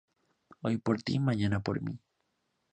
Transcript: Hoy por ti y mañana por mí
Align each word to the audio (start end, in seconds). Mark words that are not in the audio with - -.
Hoy 0.63 0.79
por 0.79 1.03
ti 1.03 1.17
y 1.17 1.19
mañana 1.19 1.59
por 1.59 1.79
mí 1.79 1.99